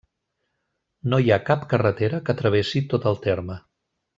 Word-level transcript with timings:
No 1.13 1.19
hi 1.23 1.29
ha 1.29 1.37
cap 1.51 1.67
carretera 1.75 2.23
que 2.31 2.37
travessi 2.43 2.85
tot 2.95 3.07
el 3.15 3.21
terme. 3.31 3.63